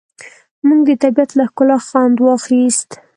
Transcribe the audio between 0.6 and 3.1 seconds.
موږ د طبیعت له ښکلا خوند واخیست.